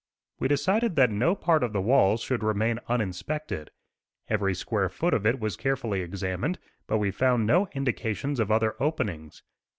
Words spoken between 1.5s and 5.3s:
of the walls should remain uninspected. Every square foot of